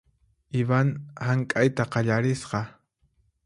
[0.61, 0.89] Ivan
[1.27, 2.67] hank'ayta qallarisqa.